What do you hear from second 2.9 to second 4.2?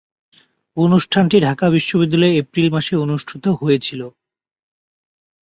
অনুষ্ঠিত হয়েছিলো।